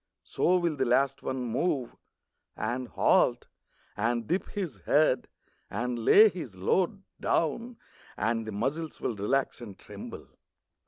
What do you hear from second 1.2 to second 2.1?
one move,